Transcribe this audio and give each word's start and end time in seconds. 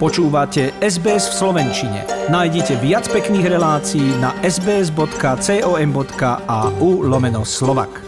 Počúvate 0.00 0.72
SBS 0.80 1.28
v 1.28 1.34
Slovenčine. 1.44 2.08
Nájdite 2.32 2.80
viac 2.80 3.04
pekných 3.12 3.52
relácií 3.52 4.16
na 4.16 4.32
sbs.com.au 4.40 5.04
lomeno 7.04 7.44
slovak. 7.44 8.00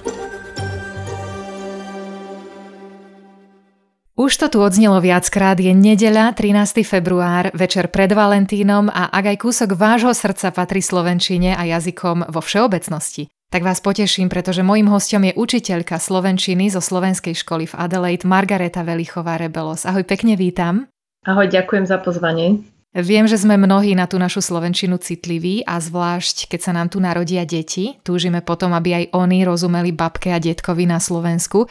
Už 4.16 4.32
to 4.40 4.48
tu 4.48 4.64
odznelo 4.64 5.04
viackrát, 5.04 5.60
je 5.60 5.76
nedeľa, 5.76 6.32
13. 6.32 6.80
február, 6.80 7.52
večer 7.52 7.92
pred 7.92 8.08
Valentínom 8.08 8.88
a 8.88 9.12
ak 9.12 9.36
aj 9.36 9.44
kúsok 9.44 9.76
vášho 9.76 10.16
srdca 10.16 10.48
patrí 10.48 10.80
slovenčine 10.80 11.52
a 11.52 11.68
jazykom 11.76 12.24
vo 12.32 12.40
všeobecnosti, 12.40 13.28
tak 13.52 13.68
vás 13.68 13.84
poteším, 13.84 14.32
pretože 14.32 14.64
mojím 14.64 14.88
hostom 14.88 15.28
je 15.28 15.36
učiteľka 15.36 16.00
slovenčiny 16.00 16.72
zo 16.72 16.80
slovenskej 16.80 17.36
školy 17.36 17.68
v 17.68 17.76
Adelaide 17.76 18.24
Margareta 18.24 18.80
Velichová 18.80 19.36
Rebelos. 19.36 19.84
Ahoj, 19.84 20.08
pekne 20.08 20.40
vítam. 20.40 20.91
Ahoj, 21.22 21.46
ďakujem 21.46 21.86
za 21.86 22.02
pozvanie. 22.02 22.66
Viem, 22.92 23.30
že 23.30 23.38
sme 23.38 23.54
mnohí 23.54 23.94
na 23.94 24.10
tú 24.10 24.18
našu 24.18 24.42
slovenčinu 24.42 24.98
citliví 24.98 25.62
a 25.62 25.78
zvlášť, 25.78 26.50
keď 26.50 26.60
sa 26.60 26.72
nám 26.74 26.90
tu 26.90 26.98
narodia 26.98 27.46
deti, 27.46 27.96
túžime 28.02 28.42
potom, 28.42 28.74
aby 28.74 28.90
aj 28.98 29.04
oni 29.14 29.46
rozumeli 29.46 29.94
babke 29.94 30.34
a 30.34 30.42
detkovi 30.42 30.84
na 30.84 30.98
Slovensku. 30.98 31.70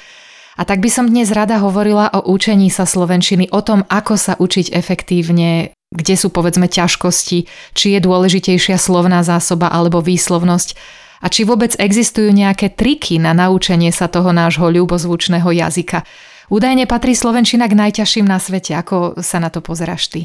A 0.55 0.63
tak 0.63 0.79
by 0.79 0.87
som 0.87 1.11
dnes 1.11 1.35
rada 1.35 1.59
hovorila 1.59 2.09
o 2.15 2.31
učení 2.31 2.71
sa 2.71 2.87
slovenčiny, 2.87 3.51
o 3.51 3.59
tom, 3.59 3.83
ako 3.91 4.15
sa 4.15 4.33
učiť 4.39 4.71
efektívne, 4.71 5.75
kde 5.91 6.15
sú 6.15 6.31
povedzme 6.31 6.71
ťažkosti, 6.71 7.39
či 7.75 7.87
je 7.91 7.99
dôležitejšia 7.99 8.79
slovná 8.79 9.19
zásoba 9.21 9.67
alebo 9.67 9.99
výslovnosť 9.99 10.79
a 11.21 11.27
či 11.27 11.43
vôbec 11.43 11.75
existujú 11.75 12.31
nejaké 12.33 12.73
triky 12.73 13.19
na 13.19 13.35
naučenie 13.35 13.91
sa 13.91 14.07
toho 14.07 14.31
nášho 14.33 14.71
ľubozvučného 14.71 15.51
jazyka. 15.53 16.07
Údajne 16.51 16.83
patrí 16.83 17.15
Slovenčina 17.15 17.71
k 17.71 17.79
najťažším 17.79 18.27
na 18.27 18.35
svete. 18.35 18.75
Ako 18.75 19.23
sa 19.23 19.39
na 19.39 19.47
to 19.47 19.63
pozeráš 19.63 20.11
ty? 20.11 20.21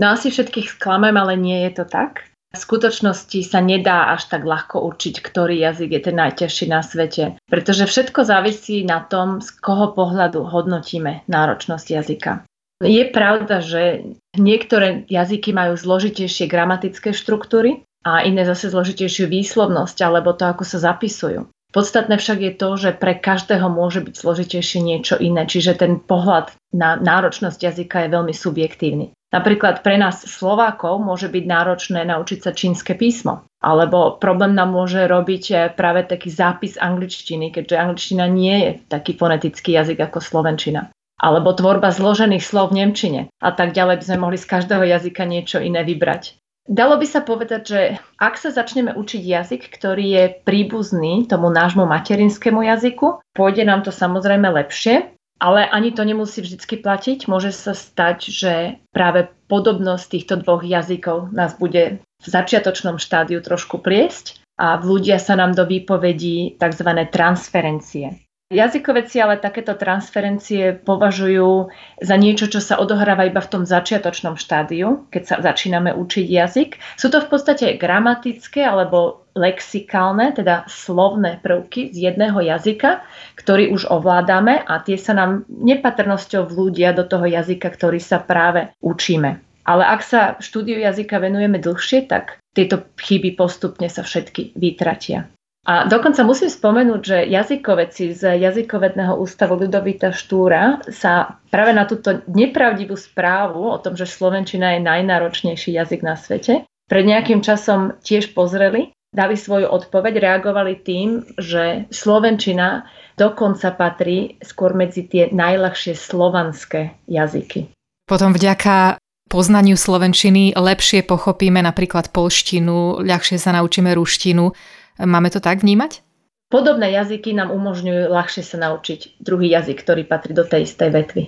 No 0.00 0.16
asi 0.16 0.32
všetkých 0.32 0.80
sklamem, 0.80 1.12
ale 1.20 1.36
nie 1.36 1.68
je 1.68 1.76
to 1.76 1.84
tak. 1.84 2.32
V 2.54 2.58
skutočnosti 2.64 3.44
sa 3.44 3.60
nedá 3.60 4.14
až 4.16 4.32
tak 4.32 4.48
ľahko 4.48 4.80
určiť, 4.88 5.20
ktorý 5.20 5.60
jazyk 5.60 5.90
je 5.90 6.00
ten 6.00 6.16
najťažší 6.16 6.66
na 6.72 6.80
svete, 6.80 7.36
pretože 7.50 7.84
všetko 7.84 8.24
závisí 8.24 8.88
na 8.88 9.04
tom, 9.04 9.44
z 9.44 9.52
koho 9.58 9.92
pohľadu 9.92 10.48
hodnotíme 10.48 11.28
náročnosť 11.28 11.86
jazyka. 11.92 12.32
Je 12.80 13.04
pravda, 13.10 13.60
že 13.60 14.06
niektoré 14.38 15.04
jazyky 15.12 15.52
majú 15.52 15.76
zložitejšie 15.76 16.48
gramatické 16.48 17.12
štruktúry 17.12 17.84
a 18.06 18.24
iné 18.24 18.48
zase 18.48 18.70
zložitejšiu 18.70 19.28
výslovnosť 19.28 19.98
alebo 20.00 20.32
to, 20.32 20.46
ako 20.46 20.64
sa 20.64 20.78
zapisujú. 20.80 21.44
Podstatné 21.74 22.22
však 22.22 22.38
je 22.38 22.52
to, 22.54 22.70
že 22.78 22.90
pre 22.94 23.18
každého 23.18 23.66
môže 23.66 23.98
byť 23.98 24.14
zložitejšie 24.14 24.78
niečo 24.78 25.18
iné, 25.18 25.42
čiže 25.42 25.74
ten 25.74 25.98
pohľad 25.98 26.54
na 26.70 26.94
náročnosť 26.94 27.58
jazyka 27.58 28.06
je 28.06 28.14
veľmi 28.14 28.30
subjektívny. 28.30 29.10
Napríklad 29.34 29.82
pre 29.82 29.98
nás 29.98 30.22
Slovákov 30.22 31.02
môže 31.02 31.26
byť 31.26 31.44
náročné 31.50 32.06
naučiť 32.06 32.38
sa 32.46 32.54
čínske 32.54 32.94
písmo. 32.94 33.42
Alebo 33.58 34.14
problém 34.22 34.54
nám 34.54 34.70
môže 34.70 35.02
robiť 35.10 35.44
eh, 35.50 35.58
práve 35.74 36.06
taký 36.06 36.30
zápis 36.30 36.78
angličtiny, 36.78 37.50
keďže 37.50 37.74
angličtina 37.74 38.30
nie 38.30 38.54
je 38.54 38.70
taký 38.86 39.18
fonetický 39.18 39.74
jazyk 39.74 39.98
ako 40.06 40.22
slovenčina. 40.22 40.94
Alebo 41.18 41.50
tvorba 41.50 41.90
zložených 41.90 42.46
slov 42.46 42.70
v 42.70 42.86
Nemčine. 42.86 43.20
A 43.42 43.50
tak 43.50 43.74
ďalej 43.74 43.98
by 43.98 44.04
sme 44.06 44.22
mohli 44.22 44.38
z 44.38 44.46
každého 44.46 44.86
jazyka 44.86 45.26
niečo 45.26 45.58
iné 45.58 45.82
vybrať. 45.82 46.38
Dalo 46.64 46.96
by 46.96 47.04
sa 47.04 47.20
povedať, 47.20 47.62
že 47.68 47.80
ak 48.16 48.40
sa 48.40 48.48
začneme 48.48 48.96
učiť 48.96 49.20
jazyk, 49.20 49.68
ktorý 49.68 50.06
je 50.16 50.24
príbuzný 50.48 51.28
tomu 51.28 51.52
nášmu 51.52 51.84
materinskému 51.84 52.64
jazyku, 52.64 53.20
pôjde 53.36 53.68
nám 53.68 53.84
to 53.84 53.92
samozrejme 53.92 54.48
lepšie, 54.48 55.12
ale 55.36 55.68
ani 55.68 55.92
to 55.92 56.08
nemusí 56.08 56.40
vždy 56.40 56.80
platiť. 56.80 57.28
Môže 57.28 57.52
sa 57.52 57.76
stať, 57.76 58.32
že 58.32 58.80
práve 58.96 59.28
podobnosť 59.52 60.06
týchto 60.08 60.34
dvoch 60.40 60.64
jazykov 60.64 61.36
nás 61.36 61.52
bude 61.60 62.00
v 62.00 62.26
začiatočnom 62.26 62.96
štádiu 62.96 63.44
trošku 63.44 63.84
pliesť 63.84 64.40
a 64.56 64.80
vľúdia 64.80 65.20
sa 65.20 65.36
nám 65.36 65.52
do 65.52 65.68
výpovedí 65.68 66.56
tzv. 66.56 66.88
transferencie. 67.12 68.23
Jazykovedci 68.52 69.24
ale 69.24 69.40
takéto 69.40 69.72
transferencie 69.72 70.76
považujú 70.76 71.72
za 71.98 72.16
niečo, 72.20 72.46
čo 72.46 72.60
sa 72.60 72.76
odohráva 72.76 73.24
iba 73.24 73.40
v 73.40 73.50
tom 73.50 73.62
začiatočnom 73.64 74.36
štádiu, 74.36 75.08
keď 75.08 75.22
sa 75.24 75.36
začíname 75.40 75.96
učiť 75.96 76.26
jazyk. 76.28 76.70
Sú 77.00 77.08
to 77.08 77.24
v 77.24 77.28
podstate 77.32 77.80
gramatické 77.80 78.60
alebo 78.60 79.24
lexikálne, 79.34 80.36
teda 80.36 80.68
slovné 80.70 81.42
prvky 81.42 81.90
z 81.90 82.12
jedného 82.12 82.38
jazyka, 82.44 83.02
ktorý 83.34 83.74
už 83.74 83.90
ovládame 83.90 84.62
a 84.62 84.78
tie 84.84 85.00
sa 85.00 85.16
nám 85.16 85.48
nepatrnosťou 85.48 86.46
vlúdia 86.46 86.94
do 86.94 87.02
toho 87.02 87.26
jazyka, 87.26 87.72
ktorý 87.72 87.98
sa 87.98 88.22
práve 88.22 88.70
učíme. 88.84 89.40
Ale 89.64 89.82
ak 89.88 90.00
sa 90.04 90.20
štúdiu 90.38 90.78
jazyka 90.78 91.16
venujeme 91.18 91.56
dlhšie, 91.58 92.06
tak 92.06 92.38
tieto 92.54 92.86
chyby 93.00 93.34
postupne 93.34 93.90
sa 93.90 94.06
všetky 94.06 94.54
vytratia. 94.54 95.26
A 95.64 95.88
dokonca 95.88 96.20
musím 96.28 96.52
spomenúť, 96.52 97.00
že 97.00 97.18
jazykoveci 97.24 98.12
z 98.12 98.36
jazykovedného 98.36 99.16
ústavu 99.16 99.56
Ludovita 99.56 100.12
Štúra 100.12 100.84
sa 100.92 101.40
práve 101.48 101.72
na 101.72 101.88
túto 101.88 102.20
nepravdivú 102.28 102.92
správu 103.00 103.72
o 103.72 103.78
tom, 103.80 103.96
že 103.96 104.04
Slovenčina 104.04 104.76
je 104.76 104.84
najnáročnejší 104.84 105.72
jazyk 105.72 106.04
na 106.04 106.20
svete, 106.20 106.68
pred 106.84 107.04
nejakým 107.08 107.40
časom 107.40 107.96
tiež 108.04 108.36
pozreli, 108.36 108.92
dali 109.08 109.40
svoju 109.40 109.72
odpoveď, 109.72 110.20
reagovali 110.20 110.84
tým, 110.84 111.24
že 111.40 111.88
Slovenčina 111.88 112.84
dokonca 113.16 113.72
patrí 113.72 114.36
skôr 114.44 114.76
medzi 114.76 115.08
tie 115.08 115.32
najľahšie 115.32 115.96
slovanské 115.96 117.00
jazyky. 117.08 117.72
Potom 118.04 118.36
vďaka 118.36 119.00
poznaniu 119.32 119.80
slovenčiny 119.80 120.52
lepšie 120.52 121.08
pochopíme 121.08 121.64
napríklad 121.64 122.12
polštinu, 122.12 123.00
ľahšie 123.00 123.40
sa 123.40 123.56
naučíme 123.56 123.96
ruštinu. 123.96 124.52
Máme 125.00 125.30
to 125.30 125.42
tak 125.42 125.60
vnímať? 125.60 126.04
Podobné 126.52 126.94
jazyky 126.94 127.34
nám 127.34 127.50
umožňujú 127.50 128.14
ľahšie 128.14 128.46
sa 128.46 128.60
naučiť 128.62 129.18
druhý 129.18 129.50
jazyk, 129.50 129.82
ktorý 129.82 130.02
patrí 130.06 130.36
do 130.36 130.46
tej 130.46 130.70
istej 130.70 130.90
vetvy. 130.92 131.24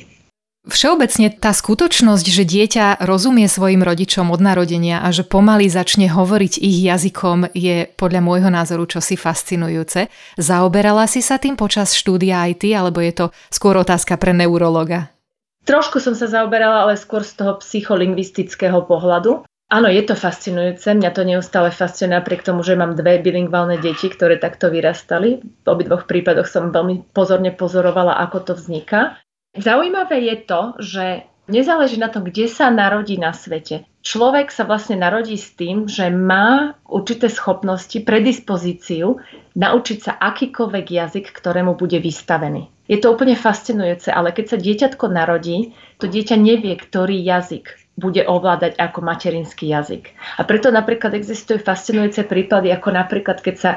Všeobecne 0.66 1.30
tá 1.30 1.54
skutočnosť, 1.54 2.26
že 2.26 2.42
dieťa 2.42 3.06
rozumie 3.06 3.46
svojim 3.46 3.86
rodičom 3.86 4.34
od 4.34 4.42
narodenia 4.42 4.98
a 4.98 5.14
že 5.14 5.22
pomaly 5.22 5.70
začne 5.70 6.10
hovoriť 6.10 6.58
ich 6.58 6.82
jazykom 6.82 7.54
je 7.54 7.86
podľa 7.94 8.18
môjho 8.18 8.50
názoru 8.50 8.82
čosi 8.82 9.14
fascinujúce. 9.14 10.10
Zaoberala 10.34 11.06
si 11.06 11.22
sa 11.22 11.38
tým 11.38 11.54
počas 11.54 11.94
štúdia 11.94 12.42
IT, 12.50 12.66
alebo 12.74 12.98
je 12.98 13.14
to 13.14 13.26
skôr 13.46 13.78
otázka 13.78 14.18
pre 14.18 14.34
neurologa? 14.34 15.14
Trošku 15.70 16.02
som 16.02 16.18
sa 16.18 16.26
zaoberala, 16.26 16.86
ale 16.86 16.98
skôr 16.98 17.22
z 17.22 17.38
toho 17.38 17.62
psycholingvistického 17.62 18.82
pohľadu. 18.90 19.46
Áno, 19.66 19.90
je 19.90 19.98
to 20.06 20.14
fascinujúce, 20.14 20.94
mňa 20.94 21.10
to 21.10 21.26
neustále 21.26 21.74
fascinuje 21.74 22.14
napriek 22.14 22.46
tomu, 22.46 22.62
že 22.62 22.78
mám 22.78 22.94
dve 22.94 23.18
bilingválne 23.18 23.82
deti, 23.82 24.06
ktoré 24.06 24.38
takto 24.38 24.70
vyrastali. 24.70 25.42
V 25.42 25.66
obidvoch 25.66 26.06
prípadoch 26.06 26.46
som 26.46 26.70
veľmi 26.70 27.10
pozorne 27.10 27.50
pozorovala, 27.50 28.14
ako 28.22 28.46
to 28.46 28.52
vzniká. 28.54 29.18
Zaujímavé 29.58 30.22
je 30.22 30.36
to, 30.46 30.60
že 30.78 31.04
nezáleží 31.50 31.98
na 31.98 32.14
tom, 32.14 32.22
kde 32.22 32.46
sa 32.46 32.70
narodí 32.70 33.18
na 33.18 33.34
svete. 33.34 33.90
Človek 34.06 34.54
sa 34.54 34.62
vlastne 34.70 35.02
narodí 35.02 35.34
s 35.34 35.50
tým, 35.58 35.90
že 35.90 36.14
má 36.14 36.78
určité 36.86 37.26
schopnosti, 37.26 37.98
predispozíciu 38.06 39.18
naučiť 39.58 39.98
sa 39.98 40.12
akýkoľvek 40.14 40.86
jazyk, 40.94 41.26
ktorému 41.34 41.74
bude 41.74 41.98
vystavený. 41.98 42.70
Je 42.86 43.02
to 43.02 43.10
úplne 43.10 43.34
fascinujúce, 43.34 44.14
ale 44.14 44.30
keď 44.30 44.54
sa 44.54 44.58
dieťatko 44.62 45.10
narodí, 45.10 45.74
to 45.98 46.06
dieťa 46.06 46.38
nevie, 46.38 46.78
ktorý 46.78 47.18
jazyk 47.18 47.85
bude 47.96 48.20
ovládať 48.28 48.76
ako 48.76 49.00
materinský 49.00 49.72
jazyk. 49.72 50.12
A 50.36 50.44
preto 50.44 50.68
napríklad 50.68 51.16
existujú 51.16 51.64
fascinujúce 51.64 52.28
príklady, 52.28 52.68
ako 52.68 52.92
napríklad, 52.92 53.40
keď 53.40 53.56
sa 53.56 53.70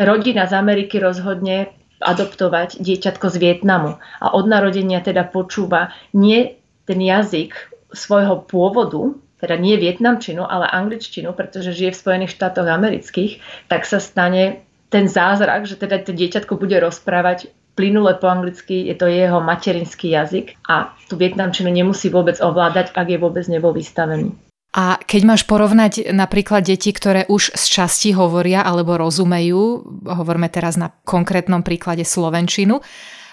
rodina 0.00 0.48
z 0.48 0.56
Ameriky 0.56 0.96
rozhodne 0.96 1.70
adoptovať 2.00 2.80
dieťatko 2.80 3.26
z 3.32 3.36
Vietnamu 3.40 3.96
a 4.20 4.26
od 4.32 4.44
narodenia 4.48 5.00
teda 5.00 5.24
počúva 5.28 5.96
nie 6.12 6.60
ten 6.84 7.00
jazyk 7.00 7.56
svojho 7.92 8.44
pôvodu, 8.44 9.16
teda 9.40 9.56
nie 9.56 9.76
vietnamčinu, 9.80 10.44
ale 10.44 10.68
angličtinu, 10.68 11.32
pretože 11.32 11.72
žije 11.72 11.92
v 11.92 12.00
Spojených 12.00 12.34
štátoch 12.36 12.68
amerických, 12.68 13.40
tak 13.68 13.88
sa 13.88 14.00
stane 14.00 14.64
ten 14.88 15.08
zázrak, 15.08 15.68
že 15.68 15.76
teda 15.76 16.00
to 16.04 16.12
dieťatko 16.16 16.56
bude 16.56 16.76
rozprávať 16.80 17.52
plynule 17.76 18.16
po 18.16 18.26
anglicky, 18.32 18.88
je 18.88 18.96
to 18.96 19.06
jeho 19.06 19.38
materinský 19.44 20.16
jazyk 20.16 20.56
a 20.64 20.96
tú 21.06 21.20
vietnamčinu 21.20 21.68
nemusí 21.68 22.08
vôbec 22.08 22.40
ovládať, 22.40 22.96
ak 22.96 23.06
je 23.12 23.18
vôbec 23.20 23.44
nebol 23.52 23.76
vystavený. 23.76 24.32
A 24.76 25.00
keď 25.00 25.22
máš 25.24 25.42
porovnať 25.48 26.12
napríklad 26.12 26.60
deti, 26.60 26.92
ktoré 26.92 27.24
už 27.32 27.56
z 27.56 27.64
časti 27.64 28.12
hovoria 28.12 28.60
alebo 28.60 29.00
rozumejú, 29.00 29.84
hovoríme 30.04 30.52
teraz 30.52 30.76
na 30.76 30.92
konkrétnom 31.04 31.64
príklade 31.64 32.04
Slovenčinu, 32.04 32.84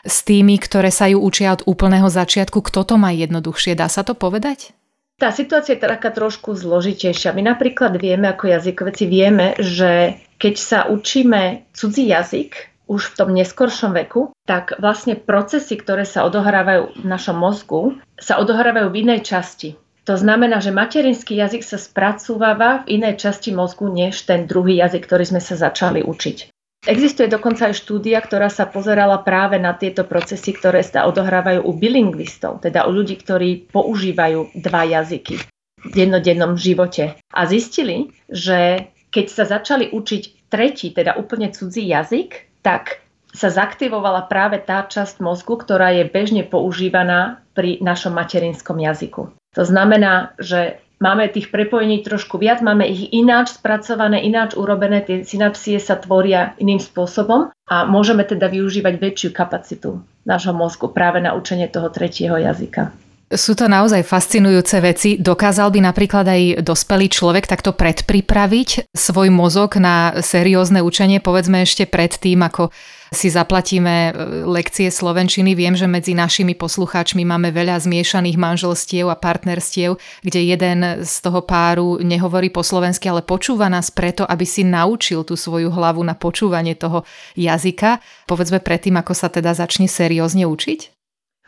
s 0.03 0.23
tými, 0.27 0.59
ktoré 0.59 0.91
sa 0.91 1.07
ju 1.07 1.19
učia 1.19 1.55
od 1.55 1.63
úplného 1.67 2.07
začiatku, 2.11 2.59
kto 2.59 2.83
to 2.83 2.95
má 2.99 3.11
jednoduchšie, 3.15 3.75
dá 3.75 3.87
sa 3.87 4.03
to 4.03 4.15
povedať? 4.15 4.75
Tá 5.15 5.31
situácia 5.31 5.79
je 5.79 5.83
taká 5.83 6.11
trošku 6.11 6.51
zložitejšia. 6.57 7.31
My 7.31 7.43
napríklad 7.47 7.95
vieme, 7.95 8.27
ako 8.27 8.51
jazykoveci 8.51 9.07
vieme, 9.07 9.55
že 9.55 10.19
keď 10.35 10.55
sa 10.59 10.79
učíme 10.91 11.71
cudzí 11.71 12.11
jazyk, 12.11 12.73
už 12.91 13.15
v 13.15 13.15
tom 13.15 13.29
neskoršom 13.31 13.95
veku, 13.95 14.32
tak 14.43 14.75
vlastne 14.79 15.15
procesy, 15.15 15.79
ktoré 15.79 16.03
sa 16.03 16.27
odohrávajú 16.27 16.99
v 16.99 17.05
našom 17.07 17.39
mozgu, 17.39 17.99
sa 18.19 18.39
odohrávajú 18.43 18.91
v 18.91 18.99
inej 19.07 19.21
časti. 19.23 19.79
To 20.03 20.19
znamená, 20.19 20.59
že 20.59 20.75
materinský 20.75 21.39
jazyk 21.39 21.63
sa 21.63 21.79
spracúváva 21.79 22.83
v 22.83 22.99
inej 22.99 23.23
časti 23.23 23.55
mozgu 23.55 23.87
než 23.87 24.27
ten 24.27 24.43
druhý 24.43 24.83
jazyk, 24.83 25.07
ktorý 25.07 25.23
sme 25.23 25.39
sa 25.39 25.55
začali 25.55 26.03
učiť. 26.03 26.51
Existuje 26.83 27.31
dokonca 27.31 27.71
aj 27.71 27.79
štúdia, 27.79 28.19
ktorá 28.19 28.51
sa 28.51 28.67
pozerala 28.67 29.23
práve 29.23 29.55
na 29.55 29.71
tieto 29.71 30.03
procesy, 30.03 30.51
ktoré 30.51 30.83
sa 30.83 31.07
odohrávajú 31.07 31.63
u 31.63 31.71
bilingvistov, 31.71 32.59
teda 32.59 32.83
u 32.83 32.91
ľudí, 32.91 33.15
ktorí 33.15 33.71
používajú 33.71 34.51
dva 34.59 34.83
jazyky 34.83 35.39
v 35.87 35.91
dennodennom 35.95 36.59
živote. 36.59 37.15
A 37.31 37.47
zistili, 37.47 38.11
že 38.27 38.91
keď 39.15 39.25
sa 39.31 39.43
začali 39.47 39.95
učiť 39.95 40.51
tretí, 40.51 40.91
teda 40.91 41.15
úplne 41.15 41.55
cudzí 41.55 41.87
jazyk, 41.87 42.59
tak 42.59 43.02
sa 43.33 43.49
zaktivovala 43.49 44.29
práve 44.29 44.61
tá 44.61 44.85
časť 44.85 45.19
mozgu, 45.19 45.57
ktorá 45.57 45.89
je 45.91 46.05
bežne 46.05 46.45
používaná 46.45 47.41
pri 47.57 47.81
našom 47.81 48.13
materinskom 48.13 48.77
jazyku. 48.77 49.33
To 49.57 49.63
znamená, 49.65 50.37
že 50.37 50.81
máme 51.01 51.27
tých 51.29 51.49
prepojení 51.49 52.05
trošku 52.05 52.39
viac, 52.39 52.61
máme 52.61 52.85
ich 52.87 53.09
ináč 53.11 53.57
spracované, 53.57 54.21
ináč 54.23 54.55
urobené, 54.55 55.01
tie 55.03 55.25
synapsie 55.25 55.77
sa 55.81 55.97
tvoria 55.99 56.55
iným 56.61 56.79
spôsobom 56.79 57.51
a 57.67 57.75
môžeme 57.83 58.23
teda 58.23 58.47
využívať 58.47 58.93
väčšiu 59.01 59.29
kapacitu 59.33 60.01
nášho 60.23 60.55
mozgu 60.55 60.87
práve 60.93 61.19
na 61.19 61.35
učenie 61.35 61.67
toho 61.67 61.91
tretieho 61.91 62.39
jazyka. 62.39 62.93
Sú 63.33 63.57
to 63.57 63.65
naozaj 63.65 64.05
fascinujúce 64.05 64.77
veci. 64.77 65.09
Dokázal 65.17 65.73
by 65.73 65.79
napríklad 65.89 66.25
aj 66.29 66.41
dospelý 66.61 67.09
človek 67.09 67.49
takto 67.49 67.73
predpripraviť 67.73 68.93
svoj 68.93 69.33
mozog 69.33 69.81
na 69.81 70.21
seriózne 70.21 70.85
učenie, 70.85 71.17
povedzme 71.17 71.65
ešte 71.65 71.89
pred 71.89 72.13
tým, 72.13 72.45
ako 72.45 72.69
si 73.13 73.29
zaplatíme 73.31 73.95
e, 74.09 74.11
lekcie 74.43 74.91
slovenčiny. 74.91 75.55
Viem, 75.55 75.77
že 75.77 75.87
medzi 75.87 76.11
našimi 76.11 76.57
poslucháčmi 76.57 77.23
máme 77.23 77.53
veľa 77.53 77.79
zmiešaných 77.79 78.35
manželstiev 78.35 79.07
a 79.07 79.15
partnerstiev, 79.15 79.95
kde 80.25 80.39
jeden 80.43 81.05
z 81.05 81.13
toho 81.23 81.45
páru 81.45 82.01
nehovorí 82.01 82.51
po 82.51 82.65
slovensky, 82.65 83.07
ale 83.07 83.23
počúva 83.23 83.71
nás 83.71 83.93
preto, 83.93 84.25
aby 84.25 84.43
si 84.43 84.67
naučil 84.67 85.23
tú 85.23 85.37
svoju 85.37 85.71
hlavu 85.71 86.01
na 86.03 86.17
počúvanie 86.17 86.75
toho 86.75 87.05
jazyka. 87.39 88.03
Povedzme 88.27 88.59
predtým, 88.59 88.99
ako 88.99 89.13
sa 89.15 89.31
teda 89.31 89.55
začne 89.55 89.87
seriózne 89.87 90.43
učiť? 90.49 90.79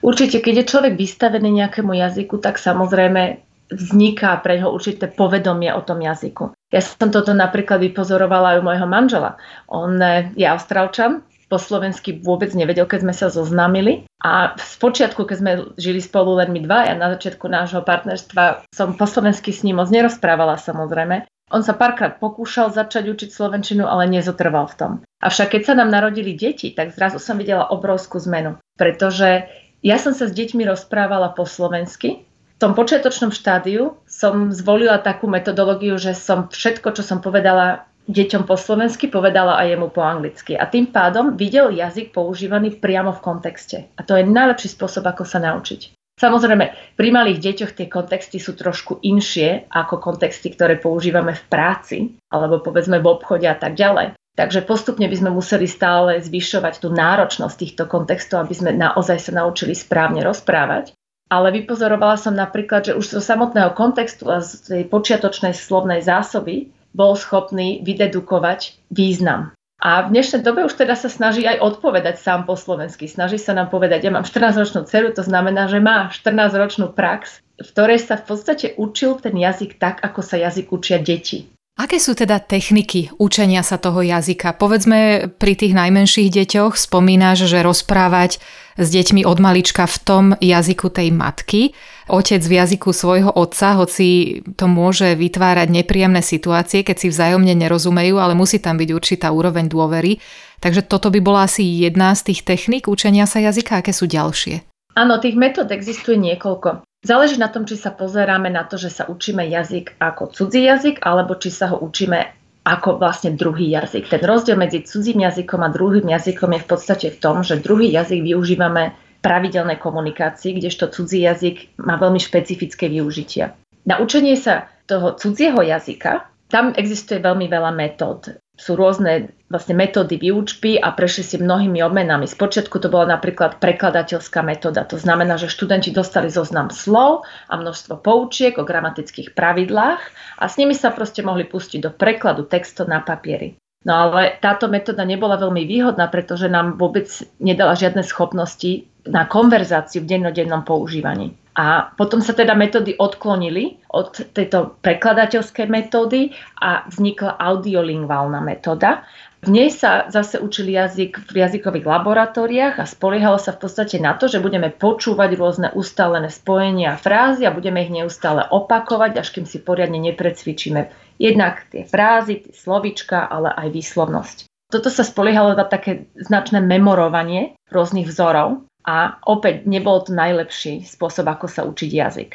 Určite, 0.06 0.40
keď 0.40 0.54
je 0.62 0.70
človek 0.70 0.94
vystavený 0.94 1.66
nejakému 1.66 1.98
jazyku, 1.98 2.38
tak 2.38 2.62
samozrejme 2.62 3.42
vzniká 3.72 4.38
pre 4.46 4.62
neho 4.62 4.70
určité 4.70 5.10
povedomie 5.10 5.74
o 5.74 5.82
tom 5.82 6.02
jazyku. 6.02 6.54
Ja 6.70 6.82
som 6.84 7.10
toto 7.10 7.34
napríklad 7.34 7.82
vypozorovala 7.82 8.58
aj 8.58 8.60
u 8.62 8.64
môjho 8.68 8.88
manžela. 8.90 9.42
On 9.66 9.98
je 10.38 10.46
austrálčan, 10.46 11.26
po 11.46 11.62
slovensky 11.62 12.18
vôbec 12.20 12.52
nevedel, 12.58 12.90
keď 12.90 13.00
sme 13.06 13.14
sa 13.14 13.28
zoznámili. 13.30 14.10
A 14.22 14.58
v 14.58 14.74
počiatku, 14.82 15.26
keď 15.30 15.38
sme 15.38 15.52
žili 15.78 16.02
spolu 16.02 16.42
len 16.42 16.50
my 16.50 16.60
dva, 16.66 16.90
ja 16.90 16.96
na 16.98 17.14
začiatku 17.14 17.46
nášho 17.46 17.86
partnerstva 17.86 18.66
som 18.74 18.98
po 18.98 19.06
slovensky 19.06 19.54
s 19.54 19.62
ním 19.62 19.78
moc 19.78 19.94
nerozprávala 19.94 20.58
samozrejme. 20.58 21.30
On 21.54 21.62
sa 21.62 21.78
párkrát 21.78 22.18
pokúšal 22.18 22.74
začať 22.74 23.14
učiť 23.14 23.30
slovenčinu, 23.30 23.86
ale 23.86 24.10
nezotrval 24.10 24.66
v 24.74 24.78
tom. 24.82 24.92
Avšak 25.22 25.54
keď 25.54 25.62
sa 25.62 25.74
nám 25.78 25.94
narodili 25.94 26.34
deti, 26.34 26.74
tak 26.74 26.98
zrazu 26.98 27.22
som 27.22 27.38
videla 27.38 27.70
obrovskú 27.70 28.18
zmenu. 28.26 28.58
Pretože 28.82 29.46
ja 29.86 30.02
som 30.02 30.18
sa 30.18 30.26
s 30.26 30.34
deťmi 30.34 30.66
rozprávala 30.66 31.38
po 31.38 31.46
slovensky. 31.46 32.26
V 32.26 32.58
tom 32.58 32.74
počiatočnom 32.74 33.30
štádiu 33.30 34.02
som 34.10 34.50
zvolila 34.50 34.98
takú 34.98 35.30
metodológiu, 35.30 36.02
že 36.02 36.18
som 36.18 36.50
všetko, 36.50 36.98
čo 36.98 37.04
som 37.06 37.22
povedala 37.22 37.86
deťom 38.06 38.44
po 38.46 38.56
slovensky, 38.56 39.10
povedala 39.10 39.58
aj 39.62 39.76
jemu 39.76 39.88
po 39.90 40.02
anglicky. 40.06 40.54
A 40.54 40.70
tým 40.70 40.90
pádom 40.90 41.34
videl 41.34 41.74
jazyk 41.74 42.14
používaný 42.14 42.78
priamo 42.78 43.14
v 43.14 43.24
kontexte. 43.24 43.90
A 43.98 44.02
to 44.06 44.18
je 44.18 44.26
najlepší 44.26 44.70
spôsob, 44.72 45.06
ako 45.10 45.26
sa 45.26 45.42
naučiť. 45.42 45.96
Samozrejme, 46.16 46.96
pri 46.96 47.10
malých 47.12 47.44
deťoch 47.44 47.76
tie 47.76 47.92
kontexty 47.92 48.40
sú 48.40 48.56
trošku 48.56 49.04
inšie 49.04 49.68
ako 49.68 50.00
kontexty, 50.00 50.48
ktoré 50.56 50.80
používame 50.80 51.36
v 51.36 51.44
práci 51.52 51.98
alebo 52.32 52.64
povedzme 52.64 53.04
v 53.04 53.12
obchode 53.12 53.44
a 53.44 53.58
tak 53.60 53.76
ďalej. 53.76 54.16
Takže 54.36 54.64
postupne 54.64 55.08
by 55.08 55.16
sme 55.16 55.32
museli 55.32 55.68
stále 55.68 56.20
zvyšovať 56.20 56.84
tú 56.84 56.92
náročnosť 56.92 57.56
týchto 57.56 57.84
kontextov, 57.88 58.48
aby 58.48 58.56
sme 58.56 58.72
naozaj 58.76 59.28
sa 59.28 59.32
naučili 59.44 59.76
správne 59.76 60.24
rozprávať. 60.24 60.96
Ale 61.32 61.52
vypozorovala 61.52 62.16
som 62.16 62.36
napríklad, 62.36 62.92
že 62.92 62.94
už 62.96 63.18
zo 63.18 63.22
samotného 63.24 63.76
kontextu 63.76 64.30
a 64.30 64.40
z 64.40 64.52
tej 64.62 64.84
počiatočnej 64.88 65.52
slovnej 65.52 66.00
zásoby 66.04 66.72
bol 66.96 67.20
schopný 67.20 67.84
vydedukovať 67.84 68.80
význam. 68.88 69.52
A 69.84 70.08
v 70.08 70.16
dnešnej 70.16 70.42
dobe 70.42 70.64
už 70.64 70.80
teda 70.80 70.96
sa 70.96 71.12
snaží 71.12 71.44
aj 71.44 71.60
odpovedať 71.60 72.18
sám 72.18 72.48
po 72.48 72.56
slovensky. 72.56 73.12
Snaží 73.12 73.36
sa 73.36 73.52
nám 73.52 73.68
povedať, 73.68 74.08
ja 74.08 74.12
mám 74.16 74.24
14-ročnú 74.24 74.88
dceru, 74.88 75.12
to 75.12 75.22
znamená, 75.22 75.68
že 75.68 75.84
má 75.84 76.08
14-ročnú 76.10 76.96
prax, 76.96 77.44
v 77.60 77.68
ktorej 77.76 78.00
sa 78.02 78.16
v 78.16 78.24
podstate 78.26 78.68
učil 78.80 79.20
ten 79.20 79.36
jazyk 79.36 79.76
tak, 79.76 80.00
ako 80.02 80.24
sa 80.24 80.40
jazyk 80.40 80.72
učia 80.72 80.98
deti. 81.04 81.52
Aké 81.76 82.00
sú 82.00 82.16
teda 82.16 82.40
techniky 82.40 83.12
učenia 83.20 83.60
sa 83.60 83.76
toho 83.76 84.00
jazyka? 84.00 84.56
Povedzme, 84.56 85.28
pri 85.28 85.60
tých 85.60 85.76
najmenších 85.76 86.32
deťoch 86.32 86.80
spomínaš, 86.80 87.52
že 87.52 87.60
rozprávať 87.68 88.40
s 88.80 88.88
deťmi 88.96 89.28
od 89.28 89.44
malička 89.44 89.84
v 89.84 89.98
tom 90.08 90.26
jazyku 90.40 90.88
tej 90.88 91.12
matky. 91.12 91.76
Otec 92.08 92.40
v 92.40 92.64
jazyku 92.64 92.96
svojho 92.96 93.28
otca, 93.28 93.76
hoci 93.76 94.40
to 94.56 94.72
môže 94.72 95.20
vytvárať 95.20 95.68
nepríjemné 95.68 96.24
situácie, 96.24 96.88
keď 96.88 96.96
si 96.96 97.08
vzájomne 97.12 97.52
nerozumejú, 97.52 98.24
ale 98.24 98.40
musí 98.40 98.64
tam 98.64 98.80
byť 98.80 98.90
určitá 98.96 99.36
úroveň 99.36 99.68
dôvery. 99.68 100.24
Takže 100.64 100.88
toto 100.88 101.12
by 101.12 101.20
bola 101.20 101.44
asi 101.44 101.68
jedna 101.68 102.16
z 102.16 102.32
tých 102.32 102.48
technik 102.48 102.88
učenia 102.88 103.28
sa 103.28 103.44
jazyka. 103.44 103.84
Aké 103.84 103.92
sú 103.92 104.08
ďalšie? 104.08 104.64
Áno, 104.96 105.20
tých 105.20 105.36
metód 105.36 105.68
existuje 105.76 106.16
niekoľko. 106.16 106.88
Záleží 107.06 107.38
na 107.38 107.54
tom, 107.54 107.70
či 107.70 107.78
sa 107.78 107.94
pozeráme 107.94 108.50
na 108.50 108.66
to, 108.66 108.82
že 108.82 108.90
sa 108.90 109.06
učíme 109.06 109.46
jazyk 109.46 110.02
ako 110.02 110.34
cudzí 110.34 110.66
jazyk, 110.66 111.06
alebo 111.06 111.38
či 111.38 111.54
sa 111.54 111.70
ho 111.70 111.78
učíme 111.78 112.34
ako 112.66 112.98
vlastne 112.98 113.38
druhý 113.38 113.70
jazyk. 113.70 114.10
Ten 114.10 114.26
rozdiel 114.26 114.58
medzi 114.58 114.82
cudzím 114.82 115.22
jazykom 115.22 115.62
a 115.62 115.70
druhým 115.70 116.10
jazykom 116.10 116.58
je 116.58 116.66
v 116.66 116.70
podstate 116.70 117.08
v 117.14 117.22
tom, 117.22 117.46
že 117.46 117.62
druhý 117.62 117.94
jazyk 117.94 118.26
využívame 118.26 118.98
pravidelnej 119.22 119.78
komunikácii, 119.78 120.58
kdežto 120.58 120.90
cudzí 120.90 121.22
jazyk 121.22 121.78
má 121.78 122.02
veľmi 122.02 122.18
špecifické 122.18 122.90
využitia. 122.90 123.54
Na 123.86 124.02
učenie 124.02 124.34
sa 124.34 124.66
toho 124.90 125.14
cudzieho 125.14 125.62
jazyka 125.62 126.26
tam 126.50 126.74
existuje 126.74 127.22
veľmi 127.22 127.46
veľa 127.46 127.70
metód 127.74 128.38
sú 128.56 128.80
rôzne 128.80 129.36
vlastne 129.52 129.78
metódy 129.78 130.18
výučby 130.18 130.80
a 130.80 130.96
prešli 130.96 131.24
si 131.24 131.36
mnohými 131.38 131.84
obmenami. 131.84 132.26
Spočiatku 132.26 132.82
to 132.82 132.88
bola 132.90 133.20
napríklad 133.20 133.62
prekladateľská 133.62 134.42
metóda. 134.42 134.88
To 134.90 134.98
znamená, 134.98 135.38
že 135.38 135.52
študenti 135.52 135.92
dostali 135.92 136.32
zoznam 136.32 136.72
slov 136.72 137.28
a 137.52 137.54
množstvo 137.60 138.00
poučiek 138.00 138.58
o 138.58 138.68
gramatických 138.68 139.38
pravidlách 139.38 140.02
a 140.40 140.46
s 140.48 140.58
nimi 140.58 140.74
sa 140.74 140.90
proste 140.90 141.22
mohli 141.22 141.46
pustiť 141.46 141.80
do 141.84 141.92
prekladu 141.94 142.48
textov 142.48 142.88
na 142.88 143.04
papieri. 143.04 143.60
No 143.86 144.10
ale 144.10 144.42
táto 144.42 144.66
metóda 144.66 145.06
nebola 145.06 145.38
veľmi 145.38 145.70
výhodná, 145.70 146.10
pretože 146.10 146.50
nám 146.50 146.82
vôbec 146.82 147.06
nedala 147.38 147.78
žiadne 147.78 148.02
schopnosti 148.02 148.90
na 149.06 149.30
konverzáciu 149.30 150.02
v 150.02 150.10
dennodennom 150.18 150.66
používaní. 150.66 151.38
A 151.56 151.94
potom 151.96 152.20
sa 152.20 152.36
teda 152.36 152.52
metódy 152.52 152.98
odklonili 153.00 153.80
od 153.94 154.12
tejto 154.36 154.76
prekladateľskej 154.84 155.72
metódy 155.72 156.36
a 156.60 156.84
vznikla 156.90 157.40
audiolingválna 157.40 158.44
metóda. 158.44 159.08
V 159.46 159.54
nej 159.54 159.70
sa 159.70 160.10
zase 160.10 160.42
učili 160.42 160.74
jazyk 160.74 161.30
v 161.30 161.38
jazykových 161.38 161.86
laboratóriách 161.86 162.82
a 162.82 162.90
spoliehalo 162.90 163.38
sa 163.38 163.54
v 163.54 163.62
podstate 163.62 164.02
na 164.02 164.18
to, 164.18 164.26
že 164.26 164.42
budeme 164.42 164.74
počúvať 164.74 165.38
rôzne 165.38 165.70
ustálené 165.78 166.34
spojenia 166.34 166.98
a 166.98 167.00
frázy 167.00 167.46
a 167.46 167.54
budeme 167.54 167.86
ich 167.86 167.94
neustále 167.94 168.42
opakovať, 168.42 169.22
až 169.22 169.38
kým 169.38 169.46
si 169.46 169.62
poriadne 169.62 170.02
neprecvičíme 170.02 170.90
jednak 171.22 171.70
tie 171.70 171.86
frázy, 171.86 172.42
tie 172.42 172.58
slovička, 172.58 173.22
ale 173.30 173.54
aj 173.54 173.70
výslovnosť. 173.70 174.38
Toto 174.74 174.90
sa 174.90 175.06
spoliehalo 175.06 175.54
na 175.54 175.70
také 175.70 176.10
značné 176.18 176.58
memorovanie 176.66 177.54
rôznych 177.70 178.10
vzorov 178.10 178.66
a 178.82 179.22
opäť 179.30 179.70
nebol 179.70 180.02
to 180.02 180.10
najlepší 180.10 180.90
spôsob, 180.90 181.30
ako 181.30 181.46
sa 181.46 181.70
učiť 181.70 181.90
jazyk. 181.94 182.32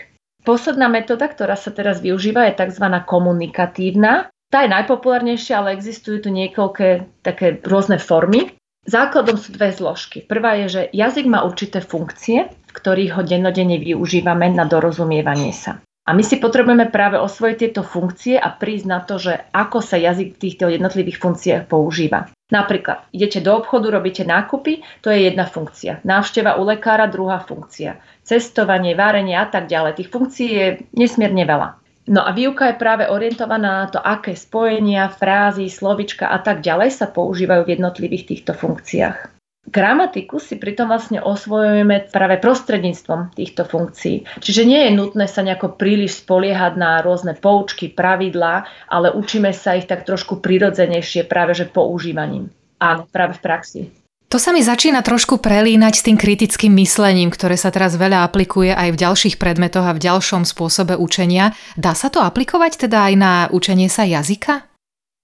Posledná 0.46 0.86
metóda, 0.86 1.26
ktorá 1.26 1.58
sa 1.58 1.74
teraz 1.74 1.98
využíva, 1.98 2.48
je 2.48 2.54
tzv. 2.54 2.86
komunikatívna. 3.02 4.30
Tá 4.50 4.66
je 4.66 4.74
najpopulárnejšia, 4.74 5.62
ale 5.62 5.78
existujú 5.78 6.26
tu 6.26 6.30
niekoľké 6.34 7.22
také 7.22 7.62
rôzne 7.62 8.02
formy. 8.02 8.50
Základom 8.82 9.38
sú 9.38 9.54
dve 9.54 9.70
zložky. 9.70 10.26
Prvá 10.26 10.58
je, 10.58 10.66
že 10.66 10.82
jazyk 10.90 11.30
má 11.30 11.46
určité 11.46 11.78
funkcie, 11.78 12.50
v 12.50 12.72
ktorých 12.74 13.14
ho 13.14 13.22
dennodenne 13.22 13.78
využívame 13.78 14.50
na 14.50 14.66
dorozumievanie 14.66 15.54
sa. 15.54 15.78
A 16.08 16.10
my 16.10 16.26
si 16.26 16.42
potrebujeme 16.42 16.90
práve 16.90 17.22
osvojiť 17.22 17.56
tieto 17.60 17.86
funkcie 17.86 18.34
a 18.34 18.50
prísť 18.50 18.86
na 18.90 18.98
to, 18.98 19.22
že 19.22 19.38
ako 19.54 19.78
sa 19.78 19.94
jazyk 19.94 20.34
v 20.34 20.42
týchto 20.42 20.66
jednotlivých 20.66 21.22
funkciách 21.22 21.70
používa. 21.70 22.26
Napríklad, 22.50 23.06
idete 23.14 23.38
do 23.38 23.54
obchodu, 23.54 23.94
robíte 23.94 24.26
nákupy, 24.26 24.82
to 25.06 25.14
je 25.14 25.30
jedna 25.30 25.46
funkcia. 25.46 26.02
Návšteva 26.02 26.58
u 26.58 26.66
lekára, 26.66 27.06
druhá 27.06 27.38
funkcia. 27.38 28.02
Cestovanie, 28.26 28.98
varenie 28.98 29.38
a 29.38 29.46
tak 29.46 29.70
ďalej. 29.70 30.02
Tých 30.02 30.10
funkcií 30.10 30.48
je 30.50 30.66
nesmierne 30.98 31.46
veľa. 31.46 31.79
No 32.10 32.26
a 32.26 32.34
výuka 32.34 32.74
je 32.74 32.82
práve 32.82 33.06
orientovaná 33.06 33.86
na 33.86 33.88
to, 33.88 34.02
aké 34.02 34.34
spojenia, 34.34 35.06
frázy, 35.14 35.70
slovička 35.70 36.26
a 36.26 36.42
tak 36.42 36.58
ďalej 36.58 36.90
sa 36.90 37.06
používajú 37.06 37.62
v 37.62 37.72
jednotlivých 37.78 38.24
týchto 38.34 38.52
funkciách. 38.58 39.30
Gramatiku 39.70 40.42
si 40.42 40.58
pritom 40.58 40.90
vlastne 40.90 41.22
osvojujeme 41.22 42.10
práve 42.10 42.42
prostredníctvom 42.42 43.30
týchto 43.38 43.62
funkcií. 43.62 44.26
Čiže 44.42 44.66
nie 44.66 44.90
je 44.90 44.96
nutné 44.98 45.30
sa 45.30 45.46
nejako 45.46 45.78
príliš 45.78 46.26
spoliehať 46.26 46.74
na 46.74 46.98
rôzne 46.98 47.38
poučky, 47.38 47.86
pravidlá, 47.86 48.66
ale 48.90 49.14
učíme 49.14 49.54
sa 49.54 49.78
ich 49.78 49.86
tak 49.86 50.02
trošku 50.02 50.42
prirodzenejšie 50.42 51.30
práve 51.30 51.54
že 51.54 51.70
používaním. 51.70 52.50
Áno, 52.82 53.06
práve 53.06 53.38
v 53.38 53.44
praxi. 53.44 53.80
To 54.30 54.38
sa 54.38 54.54
mi 54.54 54.62
začína 54.62 55.02
trošku 55.02 55.42
prelínať 55.42 55.94
s 55.98 56.06
tým 56.06 56.14
kritickým 56.14 56.70
myslením, 56.78 57.34
ktoré 57.34 57.58
sa 57.58 57.74
teraz 57.74 57.98
veľa 57.98 58.22
aplikuje 58.22 58.70
aj 58.70 58.94
v 58.94 59.00
ďalších 59.02 59.42
predmetoch 59.42 59.82
a 59.82 59.90
v 59.90 60.06
ďalšom 60.06 60.46
spôsobe 60.46 60.94
učenia. 60.94 61.50
Dá 61.74 61.98
sa 61.98 62.14
to 62.14 62.22
aplikovať 62.22 62.86
teda 62.86 63.10
aj 63.10 63.14
na 63.18 63.32
učenie 63.50 63.90
sa 63.90 64.06
jazyka? 64.06 64.70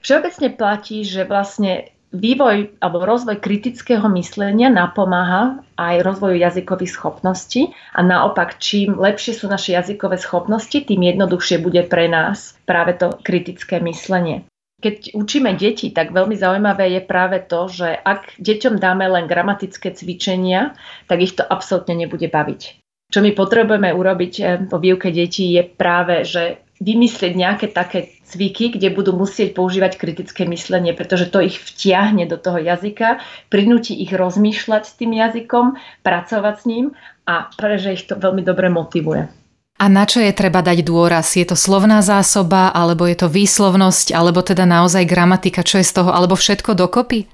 Všeobecne 0.03 0.59
platí, 0.59 1.07
že 1.07 1.23
vlastne 1.23 1.95
vývoj 2.11 2.83
alebo 2.83 3.07
rozvoj 3.07 3.39
kritického 3.39 4.11
myslenia 4.11 4.75
napomáha 4.75 5.63
aj 5.79 6.03
rozvoju 6.03 6.43
jazykových 6.43 6.99
schopností 6.99 7.71
a 7.95 8.03
naopak, 8.03 8.59
čím 8.59 8.99
lepšie 8.99 9.39
sú 9.39 9.47
naše 9.47 9.79
jazykové 9.79 10.19
schopnosti, 10.19 10.83
tým 10.83 11.15
jednoduchšie 11.15 11.63
bude 11.63 11.87
pre 11.87 12.11
nás 12.11 12.59
práve 12.67 12.99
to 12.99 13.15
kritické 13.23 13.79
myslenie. 13.79 14.43
Keď 14.77 15.17
učíme 15.17 15.57
deti, 15.57 15.89
tak 15.89 16.13
veľmi 16.13 16.37
zaujímavé 16.37 17.01
je 17.01 17.03
práve 17.03 17.41
to, 17.49 17.65
že 17.73 17.97
ak 17.97 18.37
deťom 18.37 18.77
dáme 18.77 19.09
len 19.09 19.25
gramatické 19.25 19.97
cvičenia, 19.97 20.77
tak 21.09 21.25
ich 21.25 21.33
to 21.33 21.41
absolútne 21.43 21.97
nebude 21.97 22.29
baviť. 22.29 22.85
Čo 23.07 23.23
my 23.23 23.33
potrebujeme 23.33 23.89
urobiť 23.95 24.35
eh, 24.43 24.47
vo 24.67 24.77
výuke 24.77 25.15
detí 25.15 25.55
je 25.55 25.63
práve, 25.65 26.27
že 26.27 26.61
vymyslieť 26.77 27.33
nejaké 27.33 27.67
také 27.73 28.13
cviky, 28.29 28.77
kde 28.77 28.93
budú 28.93 29.17
musieť 29.17 29.57
používať 29.57 29.97
kritické 29.97 30.45
myslenie, 30.45 30.93
pretože 30.93 31.33
to 31.33 31.41
ich 31.41 31.57
vtiahne 31.57 32.29
do 32.29 32.37
toho 32.37 32.61
jazyka, 32.61 33.25
prinúti 33.49 33.97
ich 33.97 34.13
rozmýšľať 34.13 34.83
s 34.85 34.93
tým 35.01 35.17
jazykom, 35.17 35.81
pracovať 36.05 36.55
s 36.61 36.65
ním 36.69 36.87
a 37.25 37.49
práve, 37.57 37.81
že 37.81 37.97
ich 37.97 38.05
to 38.05 38.21
veľmi 38.21 38.45
dobre 38.45 38.69
motivuje. 38.69 39.46
A 39.77 39.93
na 39.93 40.09
čo 40.09 40.25
je 40.25 40.33
treba 40.33 40.65
dať 40.65 40.81
dôraz? 40.89 41.37
Je 41.37 41.45
to 41.45 41.53
slovná 41.53 42.01
zásoba, 42.01 42.73
alebo 42.73 43.05
je 43.05 43.17
to 43.21 43.29
výslovnosť, 43.29 44.17
alebo 44.17 44.41
teda 44.41 44.65
naozaj 44.65 45.05
gramatika, 45.05 45.61
čo 45.61 45.85
je 45.85 45.87
z 45.87 46.01
toho, 46.01 46.11
alebo 46.17 46.33
všetko 46.33 46.73
dokopy? 46.73 47.29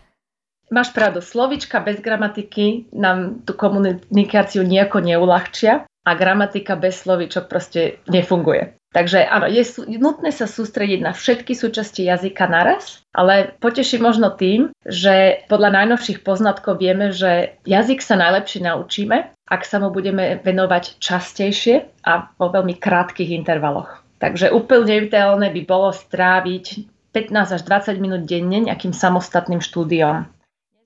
Máš 0.72 0.90
pravdu, 0.90 1.22
slovička 1.22 1.78
bez 1.84 2.02
gramatiky 2.02 2.90
nám 2.96 3.46
tú 3.46 3.54
komunikáciu 3.54 4.66
nejako 4.66 5.04
neulahčia 5.04 5.86
a 5.86 6.10
gramatika 6.18 6.74
bez 6.74 6.98
slovičok 7.06 7.46
proste 7.46 8.02
nefunguje. 8.10 8.74
Takže 8.92 9.24
áno, 9.24 9.48
je 9.48 9.64
nutné 9.96 10.28
sa 10.36 10.44
sústrediť 10.44 11.00
na 11.00 11.16
všetky 11.16 11.56
súčasti 11.56 12.04
jazyka 12.04 12.44
naraz, 12.44 13.00
ale 13.16 13.56
poteší 13.56 13.96
možno 13.96 14.28
tým, 14.28 14.68
že 14.84 15.48
podľa 15.48 15.80
najnovších 15.80 16.20
poznatkov 16.20 16.76
vieme, 16.76 17.08
že 17.08 17.56
jazyk 17.64 18.04
sa 18.04 18.20
najlepšie 18.20 18.68
naučíme, 18.68 19.32
ak 19.52 19.68
sa 19.68 19.76
mu 19.76 19.92
budeme 19.92 20.40
venovať 20.40 20.96
častejšie 20.96 22.08
a 22.08 22.32
vo 22.40 22.48
veľmi 22.48 22.80
krátkých 22.80 23.36
intervaloch. 23.36 24.00
Takže 24.16 24.48
úplne 24.48 25.04
ideálne 25.04 25.52
by 25.52 25.62
bolo 25.68 25.92
stráviť 25.92 26.88
15 27.12 27.60
až 27.60 27.62
20 27.68 28.00
minút 28.00 28.24
denne 28.24 28.64
nejakým 28.64 28.96
samostatným 28.96 29.60
štúdiom. 29.60 30.24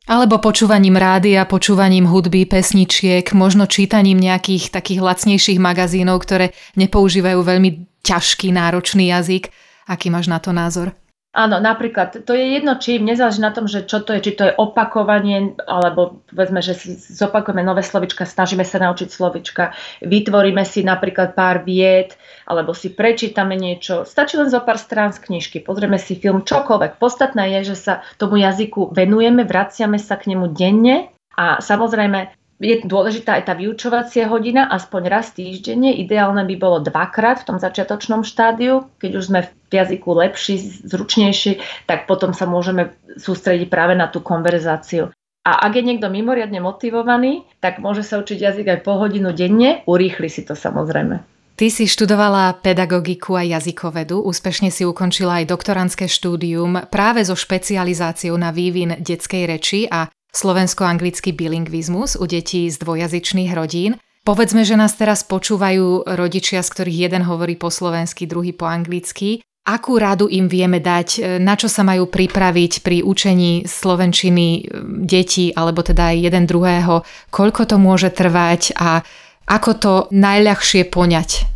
Alebo 0.07 0.39
počúvaním 0.39 0.99
rádia, 0.99 1.47
počúvaním 1.47 2.07
hudby, 2.11 2.47
pesničiek, 2.47 3.27
možno 3.35 3.67
čítaním 3.67 4.19
nejakých 4.19 4.71
takých 4.71 5.03
lacnejších 5.03 5.59
magazínov, 5.59 6.23
ktoré 6.23 6.55
nepoužívajú 6.79 7.43
veľmi 7.43 7.71
ťažký, 8.07 8.55
náročný 8.55 9.11
jazyk. 9.11 9.51
Aký 9.87 10.11
máš 10.11 10.31
na 10.31 10.39
to 10.39 10.55
názor? 10.55 10.95
Áno, 11.37 11.61
napríklad, 11.61 12.25
to 12.25 12.33
je 12.33 12.57
jedno, 12.57 12.81
či 12.81 12.97
nezáleží 12.97 13.45
na 13.45 13.52
tom, 13.52 13.69
že 13.69 13.85
čo 13.85 14.00
to 14.00 14.16
je, 14.16 14.25
či 14.25 14.33
to 14.40 14.49
je 14.49 14.57
opakovanie, 14.57 15.52
alebo 15.69 16.25
povedzme, 16.33 16.64
že 16.64 16.73
si 16.73 16.97
zopakujeme 16.97 17.61
nové 17.61 17.85
slovička, 17.85 18.25
snažíme 18.25 18.64
sa 18.64 18.81
naučiť 18.81 19.05
slovička, 19.12 19.76
vytvoríme 20.00 20.64
si 20.64 20.81
napríklad 20.81 21.37
pár 21.37 21.61
vied, 21.61 22.16
alebo 22.49 22.73
si 22.73 22.88
prečítame 22.88 23.52
niečo. 23.52 24.09
Stačí 24.09 24.40
len 24.40 24.49
zo 24.49 24.64
pár 24.64 24.81
strán 24.81 25.12
z 25.12 25.28
knižky, 25.28 25.61
pozrieme 25.61 26.00
si 26.00 26.16
film, 26.16 26.40
čokoľvek. 26.40 26.97
Podstatné 26.97 27.61
je, 27.61 27.76
že 27.76 27.76
sa 27.76 28.00
tomu 28.16 28.40
jazyku 28.40 28.97
venujeme, 28.97 29.45
vraciame 29.45 30.00
sa 30.00 30.16
k 30.16 30.33
nemu 30.33 30.57
denne 30.57 31.12
a 31.37 31.61
samozrejme 31.61 32.46
je 32.57 32.81
dôležitá 32.89 33.37
aj 33.37 33.53
tá 33.53 33.55
vyučovacia 33.55 34.29
hodina, 34.33 34.65
aspoň 34.73 35.03
raz 35.13 35.33
týždenne. 35.37 35.93
Ideálne 35.93 36.49
by 36.49 36.57
bolo 36.57 36.81
dvakrát 36.81 37.45
v 37.45 37.47
tom 37.53 37.59
začiatočnom 37.61 38.25
štádiu. 38.25 38.89
Keď 38.97 39.11
už 39.13 39.25
sme 39.29 39.41
v 39.45 39.73
jazyku 39.73 40.09
lepší, 40.17 40.57
zručnejší, 40.89 41.61
tak 41.85 42.09
potom 42.09 42.33
sa 42.33 42.49
môžeme 42.49 42.97
sústrediť 43.21 43.69
práve 43.69 43.93
na 43.93 44.09
tú 44.09 44.25
konverzáciu. 44.25 45.13
A 45.47 45.63
ak 45.63 45.79
je 45.79 45.87
niekto 45.87 46.11
mimoriadne 46.11 46.59
motivovaný, 46.59 47.47
tak 47.63 47.79
môže 47.79 48.03
sa 48.03 48.19
učiť 48.19 48.39
jazyk 48.41 48.67
aj 48.67 48.79
pol 48.83 48.99
hodinu 48.99 49.31
denne, 49.31 49.87
urýchli 49.87 50.27
si 50.27 50.43
to 50.43 50.59
samozrejme. 50.59 51.23
Ty 51.57 51.73
si 51.73 51.89
študovala 51.89 52.61
pedagogiku 52.61 53.33
a 53.33 53.47
jazykovedu, 53.47 54.21
úspešne 54.21 54.69
si 54.69 54.85
ukončila 54.85 55.41
aj 55.41 55.49
doktorantské 55.49 56.05
štúdium 56.05 56.85
práve 56.93 57.25
so 57.25 57.33
špecializáciou 57.33 58.37
na 58.37 58.53
vývin 58.53 59.01
detskej 59.01 59.49
reči 59.49 59.89
a 59.89 60.05
slovensko-anglický 60.37 61.33
bilingvizmus 61.33 62.21
u 62.21 62.28
detí 62.28 62.69
z 62.69 62.76
dvojazyčných 62.85 63.57
rodín. 63.57 63.97
Povedzme, 64.26 64.66
že 64.66 64.76
nás 64.76 64.93
teraz 64.93 65.25
počúvajú 65.25 66.05
rodičia, 66.19 66.61
z 66.61 66.69
ktorých 66.76 66.99
jeden 67.09 67.23
hovorí 67.25 67.57
po 67.57 67.73
slovensky, 67.73 68.28
druhý 68.28 68.52
po 68.52 68.69
anglicky. 68.69 69.40
Akú 69.66 69.99
radu 69.99 70.31
im 70.31 70.47
vieme 70.47 70.78
dať, 70.78 71.38
na 71.43 71.59
čo 71.59 71.66
sa 71.66 71.83
majú 71.83 72.07
pripraviť 72.07 72.87
pri 72.87 73.02
učení 73.02 73.66
slovenčiny 73.66 74.47
hm, 74.62 75.07
detí, 75.07 75.50
alebo 75.55 75.83
teda 75.83 76.14
aj 76.14 76.16
jeden 76.26 76.45
druhého, 76.47 77.02
koľko 77.31 77.62
to 77.71 77.76
môže 77.78 78.11
trvať 78.14 78.78
a 78.78 79.02
ako 79.47 79.71
to 79.78 79.93
najľahšie 80.11 80.90
poňať? 80.90 81.47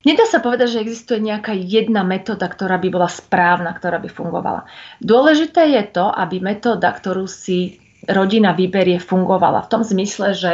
Nedá 0.00 0.24
sa 0.24 0.40
povedať, 0.40 0.78
že 0.78 0.82
existuje 0.86 1.20
nejaká 1.20 1.52
jedna 1.52 2.00
metóda, 2.06 2.48
ktorá 2.48 2.80
by 2.80 2.88
bola 2.88 3.10
správna, 3.10 3.74
ktorá 3.76 4.00
by 4.00 4.08
fungovala. 4.08 4.64
Dôležité 5.02 5.76
je 5.76 5.82
to, 5.92 6.08
aby 6.08 6.40
metóda, 6.40 6.88
ktorú 6.88 7.28
si 7.28 7.79
rodina 8.08 8.56
vyberie, 8.56 9.02
fungovala. 9.02 9.66
V 9.66 9.70
tom 9.72 9.82
zmysle, 9.84 10.32
že 10.32 10.52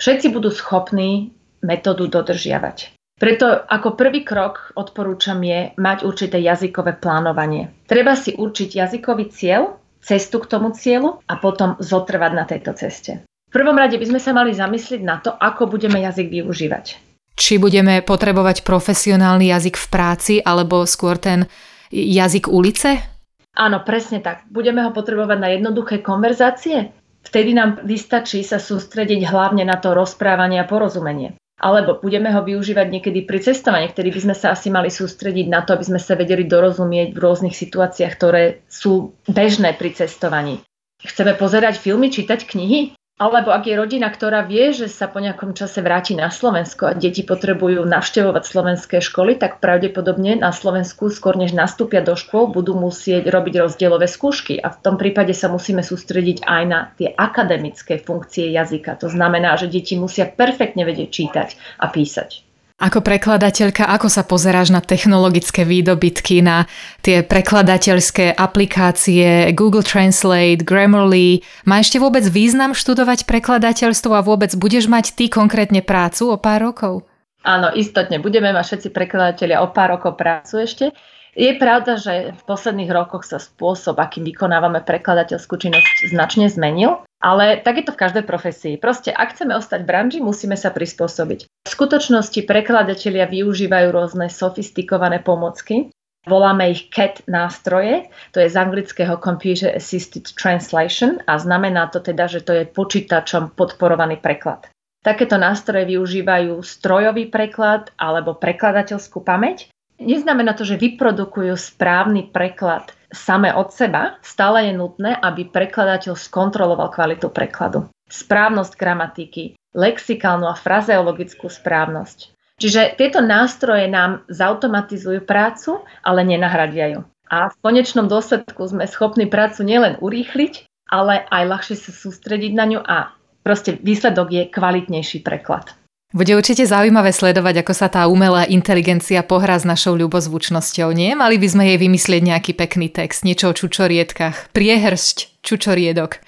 všetci 0.00 0.32
budú 0.32 0.52
schopní 0.52 1.32
metódu 1.64 2.08
dodržiavať. 2.08 2.96
Preto 3.16 3.48
ako 3.48 3.96
prvý 3.96 4.28
krok 4.28 4.76
odporúčam 4.76 5.40
je 5.40 5.72
mať 5.80 6.04
určité 6.04 6.36
jazykové 6.36 7.00
plánovanie. 7.00 7.72
Treba 7.88 8.12
si 8.12 8.36
určiť 8.36 8.76
jazykový 8.76 9.32
cieľ, 9.32 9.80
cestu 10.04 10.36
k 10.44 10.52
tomu 10.52 10.76
cieľu 10.76 11.24
a 11.24 11.40
potom 11.40 11.80
zotrvať 11.80 12.32
na 12.36 12.44
tejto 12.44 12.76
ceste. 12.76 13.24
V 13.24 13.52
prvom 13.56 13.72
rade 13.72 13.96
by 13.96 14.04
sme 14.04 14.20
sa 14.20 14.36
mali 14.36 14.52
zamyslieť 14.52 15.00
na 15.00 15.16
to, 15.24 15.32
ako 15.32 15.64
budeme 15.64 15.96
jazyk 15.96 16.28
využívať. 16.28 17.00
Či 17.36 17.56
budeme 17.56 18.04
potrebovať 18.04 18.64
profesionálny 18.68 19.48
jazyk 19.48 19.80
v 19.80 19.86
práci 19.88 20.34
alebo 20.44 20.84
skôr 20.84 21.16
ten 21.16 21.48
jazyk 21.88 22.52
ulice? 22.52 23.15
Áno, 23.56 23.80
presne 23.80 24.20
tak. 24.20 24.44
Budeme 24.52 24.84
ho 24.84 24.92
potrebovať 24.92 25.38
na 25.40 25.48
jednoduché 25.56 26.04
konverzácie? 26.04 26.92
Vtedy 27.24 27.56
nám 27.56 27.82
vystačí 27.82 28.44
sa 28.44 28.60
sústrediť 28.60 29.24
hlavne 29.26 29.64
na 29.64 29.80
to 29.80 29.96
rozprávanie 29.96 30.60
a 30.60 30.68
porozumenie. 30.68 31.34
Alebo 31.56 31.96
budeme 31.96 32.28
ho 32.36 32.44
využívať 32.44 32.86
niekedy 32.92 33.24
pri 33.24 33.40
cestovaní, 33.40 33.88
ktorý 33.88 34.12
by 34.12 34.20
sme 34.28 34.34
sa 34.36 34.52
asi 34.52 34.68
mali 34.68 34.92
sústrediť 34.92 35.48
na 35.48 35.64
to, 35.64 35.72
aby 35.72 35.88
sme 35.88 35.96
sa 35.96 36.12
vedeli 36.12 36.44
dorozumieť 36.44 37.16
v 37.16 37.18
rôznych 37.18 37.56
situáciách, 37.56 38.12
ktoré 38.12 38.60
sú 38.68 39.16
bežné 39.24 39.72
pri 39.72 39.96
cestovaní. 39.96 40.60
Chceme 41.00 41.32
pozerať 41.32 41.80
filmy, 41.80 42.12
čítať 42.12 42.44
knihy? 42.44 42.95
Alebo 43.16 43.48
ak 43.48 43.64
je 43.64 43.80
rodina, 43.80 44.12
ktorá 44.12 44.44
vie, 44.44 44.76
že 44.76 44.92
sa 44.92 45.08
po 45.08 45.24
nejakom 45.24 45.56
čase 45.56 45.80
vráti 45.80 46.12
na 46.12 46.28
Slovensko 46.28 46.84
a 46.84 46.92
deti 46.92 47.24
potrebujú 47.24 47.80
navštevovať 47.88 48.44
slovenské 48.44 49.00
školy, 49.00 49.40
tak 49.40 49.56
pravdepodobne 49.56 50.36
na 50.36 50.52
Slovensku 50.52 51.08
skôr 51.08 51.32
než 51.32 51.56
nastúpia 51.56 52.04
do 52.04 52.12
škôl, 52.12 52.52
budú 52.52 52.76
musieť 52.76 53.32
robiť 53.32 53.64
rozdielové 53.64 54.04
skúšky. 54.04 54.60
A 54.60 54.68
v 54.68 54.80
tom 54.84 55.00
prípade 55.00 55.32
sa 55.32 55.48
musíme 55.48 55.80
sústrediť 55.80 56.44
aj 56.44 56.62
na 56.68 56.92
tie 57.00 57.08
akademické 57.08 57.96
funkcie 58.04 58.52
jazyka. 58.52 59.00
To 59.00 59.08
znamená, 59.08 59.56
že 59.56 59.72
deti 59.72 59.96
musia 59.96 60.28
perfektne 60.28 60.84
vedieť 60.84 61.08
čítať 61.08 61.48
a 61.80 61.88
písať. 61.88 62.45
Ako 62.76 63.00
prekladateľka, 63.00 63.88
ako 63.88 64.12
sa 64.12 64.20
pozeráš 64.20 64.68
na 64.68 64.84
technologické 64.84 65.64
výdobytky, 65.64 66.44
na 66.44 66.68
tie 67.00 67.24
prekladateľské 67.24 68.36
aplikácie 68.36 69.48
Google 69.56 69.80
Translate, 69.80 70.60
Grammarly? 70.60 71.40
Má 71.64 71.80
ešte 71.80 71.96
vôbec 71.96 72.28
význam 72.28 72.76
študovať 72.76 73.24
prekladateľstvo 73.24 74.12
a 74.12 74.20
vôbec 74.20 74.52
budeš 74.60 74.92
mať 74.92 75.16
ty 75.16 75.32
konkrétne 75.32 75.80
prácu 75.80 76.28
o 76.28 76.36
pár 76.36 76.68
rokov? 76.68 77.08
Áno, 77.48 77.72
istotne. 77.72 78.20
Budeme 78.20 78.52
mať 78.52 78.76
všetci 78.76 78.88
prekladatelia 78.92 79.64
o 79.64 79.72
pár 79.72 79.96
rokov 79.96 80.20
prácu 80.20 80.60
ešte. 80.60 80.92
Je 81.36 81.52
pravda, 81.60 82.00
že 82.00 82.32
v 82.32 82.42
posledných 82.48 82.88
rokoch 82.88 83.28
sa 83.28 83.36
spôsob, 83.36 84.00
akým 84.00 84.24
vykonávame 84.24 84.80
prekladateľskú 84.80 85.60
činnosť, 85.60 86.08
značne 86.08 86.48
zmenil, 86.48 87.04
ale 87.20 87.60
tak 87.60 87.76
je 87.76 87.84
to 87.84 87.92
v 87.92 88.00
každej 88.00 88.24
profesii. 88.24 88.74
Proste, 88.80 89.12
ak 89.12 89.36
chceme 89.36 89.52
ostať 89.52 89.84
v 89.84 89.88
branži, 89.92 90.18
musíme 90.24 90.56
sa 90.56 90.72
prispôsobiť. 90.72 91.44
V 91.44 91.68
skutočnosti 91.68 92.40
prekladatelia 92.48 93.28
využívajú 93.28 93.88
rôzne 93.92 94.32
sofistikované 94.32 95.20
pomocky. 95.20 95.92
Voláme 96.24 96.72
ich 96.72 96.88
CAT 96.88 97.28
nástroje, 97.28 98.08
to 98.32 98.40
je 98.40 98.48
z 98.48 98.56
anglického 98.56 99.20
Computer 99.20 99.76
Assisted 99.76 100.26
Translation 100.34 101.20
a 101.28 101.36
znamená 101.36 101.92
to 101.92 102.00
teda, 102.00 102.32
že 102.32 102.42
to 102.42 102.56
je 102.56 102.64
počítačom 102.64 103.52
podporovaný 103.52 104.18
preklad. 104.18 104.72
Takéto 105.04 105.38
nástroje 105.38 105.86
využívajú 105.86 106.64
strojový 106.64 107.30
preklad 107.30 107.94
alebo 107.94 108.34
prekladateľskú 108.34 109.22
pamäť. 109.22 109.70
Neznamená 109.96 110.52
to, 110.52 110.68
že 110.68 110.76
vyprodukujú 110.76 111.56
správny 111.56 112.28
preklad 112.28 112.92
same 113.08 113.48
od 113.54 113.72
seba, 113.72 114.20
stále 114.20 114.68
je 114.68 114.72
nutné, 114.76 115.16
aby 115.16 115.48
prekladateľ 115.48 116.14
skontroloval 116.18 116.92
kvalitu 116.92 117.32
prekladu. 117.32 117.88
Správnosť 118.06 118.76
gramatiky, 118.76 119.56
lexikálnu 119.72 120.46
a 120.46 120.58
frazeologickú 120.58 121.48
správnosť. 121.48 122.36
Čiže 122.56 122.96
tieto 122.96 123.20
nástroje 123.20 123.84
nám 123.88 124.24
zautomatizujú 124.32 125.24
prácu, 125.28 125.84
ale 126.00 126.24
nenahradia 126.24 126.88
ju. 126.96 127.00
A 127.28 127.52
v 127.52 127.56
konečnom 127.60 128.08
dôsledku 128.08 128.64
sme 128.64 128.88
schopní 128.88 129.28
prácu 129.28 129.66
nielen 129.66 130.00
urýchliť, 130.00 130.64
ale 130.88 131.26
aj 131.26 131.42
ľahšie 131.44 131.76
sa 131.76 131.92
sústrediť 131.92 132.52
na 132.54 132.64
ňu 132.64 132.80
a 132.80 133.12
proste 133.42 133.76
výsledok 133.76 134.28
je 134.32 134.42
kvalitnejší 134.48 135.20
preklad. 135.26 135.74
Bude 136.14 136.38
určite 136.38 136.62
zaujímavé 136.70 137.10
sledovať, 137.10 137.66
ako 137.66 137.74
sa 137.74 137.90
tá 137.90 138.06
umelá 138.06 138.46
inteligencia 138.46 139.26
pohrá 139.26 139.58
s 139.58 139.66
našou 139.66 139.98
ľubozvučnosťou, 139.98 140.94
nie? 140.94 141.18
Mali 141.18 141.34
by 141.34 141.48
sme 141.50 141.64
jej 141.66 141.78
vymyslieť 141.82 142.22
nejaký 142.22 142.52
pekný 142.54 142.94
text, 142.94 143.26
niečo 143.26 143.50
o 143.50 143.56
čučoriedkach. 143.58 144.54
Priehrsť 144.54 145.42
čučoriedok. 145.42 146.22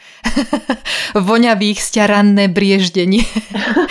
Voňavých 1.14 1.78
sťaranné 1.78 2.50
brieždenie. 2.50 3.23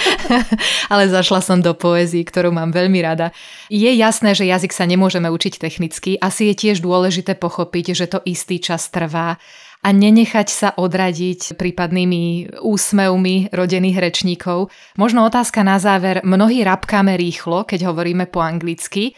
Ale 0.91 1.07
zašla 1.07 1.39
som 1.39 1.63
do 1.63 1.71
poézii, 1.71 2.27
ktorú 2.27 2.51
mám 2.51 2.75
veľmi 2.75 2.99
rada. 2.99 3.31
Je 3.71 3.87
jasné, 3.87 4.35
že 4.35 4.43
jazyk 4.43 4.75
sa 4.75 4.83
nemôžeme 4.83 5.31
učiť 5.31 5.55
technicky. 5.55 6.19
Asi 6.19 6.51
je 6.51 6.67
tiež 6.67 6.83
dôležité 6.83 7.39
pochopiť, 7.39 7.95
že 7.95 8.11
to 8.11 8.19
istý 8.27 8.59
čas 8.59 8.91
trvá 8.91 9.39
a 9.83 9.89
nenechať 9.93 10.47
sa 10.49 10.69
odradiť 10.75 11.55
prípadnými 11.55 12.57
úsmevmi 12.59 13.53
rodených 13.53 13.97
rečníkov. 13.97 14.73
Možno 14.99 15.23
otázka 15.23 15.61
na 15.61 15.77
záver. 15.77 16.25
Mnohí 16.25 16.65
rapkáme 16.65 17.15
rýchlo, 17.15 17.63
keď 17.63 17.93
hovoríme 17.93 18.27
po 18.27 18.43
anglicky, 18.43 19.15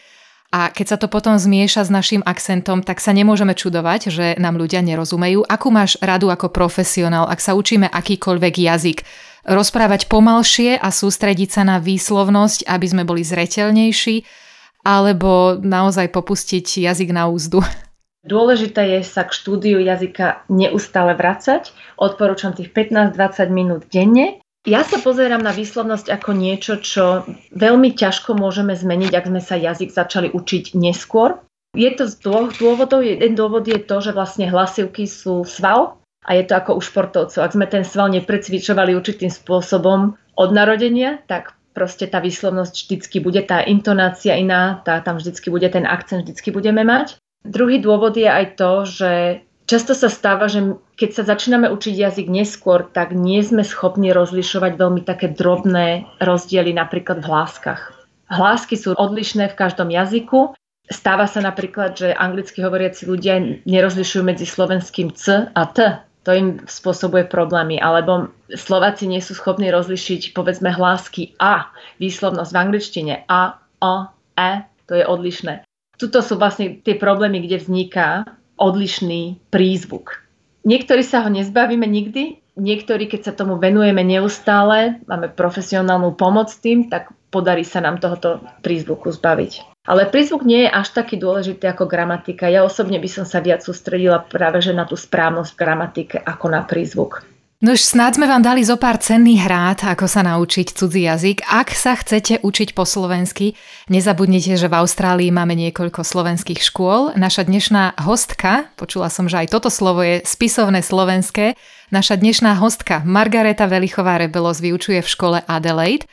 a 0.50 0.74
keď 0.74 0.86
sa 0.86 0.96
to 0.98 1.06
potom 1.06 1.38
zmieša 1.38 1.86
s 1.86 1.94
našim 1.94 2.26
akcentom, 2.26 2.82
tak 2.82 2.98
sa 2.98 3.14
nemôžeme 3.14 3.54
čudovať, 3.54 4.10
že 4.10 4.26
nám 4.34 4.58
ľudia 4.58 4.82
nerozumejú. 4.82 5.46
Akú 5.46 5.70
máš 5.70 5.94
radu 6.02 6.26
ako 6.26 6.50
profesionál, 6.50 7.30
ak 7.30 7.38
sa 7.38 7.54
učíme 7.54 7.86
akýkoľvek 7.86 8.54
jazyk? 8.58 8.98
Rozprávať 9.46 10.10
pomalšie 10.10 10.74
a 10.74 10.90
sústrediť 10.90 11.54
sa 11.54 11.62
na 11.62 11.78
výslovnosť, 11.78 12.66
aby 12.66 12.86
sme 12.90 13.06
boli 13.06 13.22
zreteľnejší, 13.22 14.26
alebo 14.82 15.54
naozaj 15.62 16.10
popustiť 16.10 16.82
jazyk 16.82 17.14
na 17.14 17.30
úzdu? 17.30 17.62
Dôležité 18.20 19.00
je 19.00 19.00
sa 19.00 19.24
k 19.24 19.32
štúdiu 19.32 19.80
jazyka 19.80 20.44
neustále 20.52 21.16
vracať. 21.16 21.72
Odporúčam 21.96 22.52
tých 22.52 22.68
15-20 22.68 23.48
minút 23.48 23.88
denne. 23.88 24.44
Ja 24.68 24.84
sa 24.84 25.00
pozerám 25.00 25.40
na 25.40 25.56
výslovnosť 25.56 26.12
ako 26.12 26.30
niečo, 26.36 26.76
čo 26.84 27.24
veľmi 27.56 27.96
ťažko 27.96 28.36
môžeme 28.36 28.76
zmeniť, 28.76 29.12
ak 29.16 29.24
sme 29.24 29.40
sa 29.40 29.56
jazyk 29.56 29.88
začali 29.88 30.28
učiť 30.36 30.76
neskôr. 30.76 31.40
Je 31.72 31.88
to 31.96 32.04
z 32.04 32.20
dvoch 32.20 32.52
dôvodov. 32.60 33.00
Jeden 33.00 33.32
dôvod 33.40 33.64
je 33.64 33.80
to, 33.80 34.04
že 34.04 34.12
vlastne 34.12 34.52
hlasivky 34.52 35.08
sú 35.08 35.48
sval 35.48 35.96
a 36.28 36.36
je 36.36 36.44
to 36.44 36.60
ako 36.60 36.76
u 36.76 36.80
športovcov. 36.84 37.40
Ak 37.40 37.56
sme 37.56 37.64
ten 37.72 37.88
sval 37.88 38.12
neprecvičovali 38.12 38.92
určitým 38.92 39.32
spôsobom 39.32 40.20
od 40.36 40.50
narodenia, 40.52 41.24
tak 41.24 41.56
proste 41.72 42.04
tá 42.04 42.20
výslovnosť 42.20 42.74
vždycky 42.84 43.16
bude, 43.24 43.40
tá 43.48 43.64
intonácia 43.64 44.36
iná, 44.36 44.84
tá, 44.84 45.00
tam 45.00 45.16
vždycky 45.16 45.48
bude 45.48 45.72
ten 45.72 45.88
akcent, 45.88 46.28
vždycky 46.28 46.52
budeme 46.52 46.84
mať. 46.84 47.16
Druhý 47.44 47.80
dôvod 47.80 48.16
je 48.20 48.28
aj 48.28 48.46
to, 48.60 48.72
že 48.84 49.12
často 49.64 49.96
sa 49.96 50.12
stáva, 50.12 50.50
že 50.50 50.76
keď 51.00 51.10
sa 51.16 51.22
začíname 51.24 51.72
učiť 51.72 51.94
jazyk 51.96 52.28
neskôr, 52.28 52.84
tak 52.84 53.16
nie 53.16 53.40
sme 53.40 53.64
schopní 53.64 54.12
rozlišovať 54.12 54.76
veľmi 54.76 55.02
také 55.08 55.32
drobné 55.32 56.04
rozdiely 56.20 56.76
napríklad 56.76 57.24
v 57.24 57.28
hláskach. 57.32 57.80
Hlásky 58.30 58.76
sú 58.76 58.92
odlišné 58.94 59.50
v 59.50 59.58
každom 59.58 59.88
jazyku. 59.88 60.52
Stáva 60.90 61.24
sa 61.30 61.40
napríklad, 61.40 61.96
že 61.96 62.14
anglicky 62.14 62.60
hovoriaci 62.60 63.06
ľudia 63.06 63.62
nerozlišujú 63.64 64.22
medzi 64.26 64.44
slovenským 64.44 65.14
c 65.14 65.48
a 65.50 65.64
t. 65.70 65.78
To 66.28 66.30
im 66.36 66.60
spôsobuje 66.68 67.24
problémy. 67.32 67.80
Alebo 67.80 68.28
Slováci 68.52 69.08
nie 69.08 69.24
sú 69.24 69.32
schopní 69.32 69.72
rozlišiť 69.72 70.36
povedzme 70.36 70.68
hlásky 70.68 71.32
a. 71.40 71.72
Výslovnosť 71.96 72.52
v 72.52 72.60
angličtine 72.60 73.14
a, 73.24 73.56
o, 73.80 73.94
e, 74.36 74.52
to 74.84 74.92
je 75.00 75.04
odlišné. 75.08 75.69
Tuto 76.00 76.24
sú 76.24 76.40
vlastne 76.40 76.80
tie 76.80 76.96
problémy, 76.96 77.44
kde 77.44 77.60
vzniká 77.60 78.24
odlišný 78.56 79.52
prízvuk. 79.52 80.24
Niektorí 80.64 81.04
sa 81.04 81.24
ho 81.24 81.28
nezbavíme 81.28 81.84
nikdy, 81.84 82.40
niektorí, 82.56 83.08
keď 83.08 83.20
sa 83.28 83.32
tomu 83.36 83.56
venujeme 83.56 84.00
neustále, 84.04 85.00
máme 85.08 85.32
profesionálnu 85.32 86.16
pomoc 86.16 86.52
tým, 86.56 86.88
tak 86.88 87.12
podarí 87.32 87.64
sa 87.64 87.80
nám 87.80 88.00
tohoto 88.00 88.40
prízvuku 88.60 89.12
zbaviť. 89.12 89.84
Ale 89.88 90.04
prízvuk 90.12 90.44
nie 90.44 90.68
je 90.68 90.70
až 90.70 90.92
taký 90.92 91.16
dôležitý 91.16 91.64
ako 91.64 91.88
gramatika. 91.88 92.52
Ja 92.52 92.68
osobne 92.68 93.00
by 93.00 93.08
som 93.08 93.24
sa 93.24 93.40
viac 93.40 93.64
sústredila 93.64 94.20
práve 94.20 94.60
že 94.60 94.76
na 94.76 94.84
tú 94.84 94.92
správnosť 94.92 95.50
v 95.56 95.60
ako 96.20 96.46
na 96.52 96.60
prízvuk. 96.68 97.24
No 97.60 97.76
už 97.76 97.92
snáď 97.92 98.16
sme 98.16 98.24
vám 98.24 98.40
dali 98.40 98.64
zo 98.64 98.80
pár 98.80 98.96
cenných 98.96 99.44
rád, 99.44 99.84
ako 99.84 100.08
sa 100.08 100.24
naučiť 100.24 100.72
cudzí 100.72 101.04
jazyk. 101.04 101.44
Ak 101.44 101.76
sa 101.76 101.92
chcete 101.92 102.40
učiť 102.40 102.72
po 102.72 102.88
slovensky, 102.88 103.52
nezabudnite, 103.92 104.56
že 104.56 104.64
v 104.64 104.80
Austrálii 104.80 105.28
máme 105.28 105.52
niekoľko 105.68 106.00
slovenských 106.00 106.56
škôl. 106.56 107.12
Naša 107.20 107.44
dnešná 107.44 108.00
hostka, 108.00 108.72
počula 108.80 109.12
som, 109.12 109.28
že 109.28 109.44
aj 109.44 109.52
toto 109.52 109.68
slovo 109.68 110.00
je 110.00 110.24
spisovné 110.24 110.80
slovenské, 110.80 111.52
naša 111.92 112.16
dnešná 112.16 112.56
hostka 112.56 113.04
Margareta 113.04 113.68
Velichová 113.68 114.16
Rebelos 114.16 114.64
vyučuje 114.64 115.04
v 115.04 115.12
škole 115.12 115.38
Adelaide 115.44 116.08